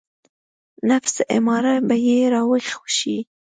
نفس 0.89 1.15
اماره 1.35 1.73
به 1.87 1.95
يې 2.05 2.17
راويښ 2.33 2.67
شي. 2.97 3.17